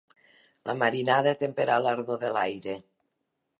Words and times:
La 0.69 0.73
marinada 0.79 1.35
ha 1.35 1.39
temperat 1.43 1.85
l'ardor 1.87 2.19
de 2.27 2.35
l'aire. 2.39 2.77